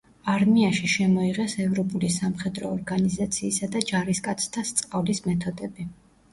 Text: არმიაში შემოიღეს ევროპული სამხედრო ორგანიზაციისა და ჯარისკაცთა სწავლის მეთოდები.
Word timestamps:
არმიაში 0.35 0.87
შემოიღეს 0.93 1.53
ევროპული 1.65 2.09
სამხედრო 2.15 2.73
ორგანიზაციისა 2.79 3.71
და 3.77 3.85
ჯარისკაცთა 3.93 4.67
სწავლის 4.75 5.27
მეთოდები. 5.31 5.91